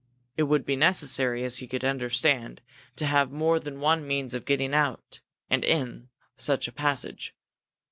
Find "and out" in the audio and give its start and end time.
5.51-5.69